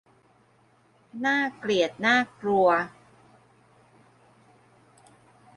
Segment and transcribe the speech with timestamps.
[1.25, 2.67] น่าเกลียดน่ากลัว